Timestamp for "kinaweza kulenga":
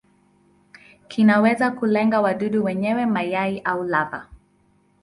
1.07-2.21